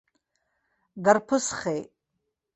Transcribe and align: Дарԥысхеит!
Дарԥысхеит! 1.03 1.89